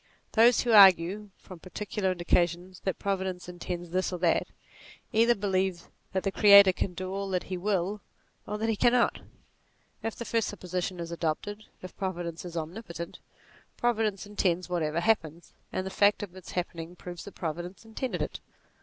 Those 0.31 0.61
who 0.61 0.71
argue, 0.71 1.29
from 1.37 1.59
particular 1.59 2.11
indications, 2.11 2.79
that 2.85 2.97
Providence 2.97 3.47
intends 3.47 3.91
this 3.91 4.11
or 4.11 4.17
that, 4.17 4.47
either 5.13 5.35
believe 5.35 5.89
that 6.13 6.23
the 6.23 6.31
Creator 6.31 6.73
can 6.73 6.95
do 6.95 7.13
all 7.13 7.29
that 7.29 7.43
he 7.53 7.55
will 7.55 8.01
or 8.47 8.57
that 8.57 8.67
he 8.67 8.75
cannot. 8.75 9.19
If 10.01 10.15
the 10.15 10.25
first 10.25 10.47
supposition 10.47 10.99
is 10.99 11.11
adopted 11.11 11.65
if 11.83 11.95
Providence 11.97 12.43
is 12.45 12.57
omnipotent, 12.57 13.19
Providence 13.77 14.25
intends 14.25 14.67
whatever 14.69 15.01
happens, 15.01 15.53
and 15.71 15.85
the 15.85 15.91
fact 15.91 16.23
of 16.23 16.35
its 16.35 16.53
happening 16.53 16.95
proves 16.95 17.23
that 17.25 17.35
Providence 17.35 17.85
intended 17.85 18.23
it. 18.23 18.39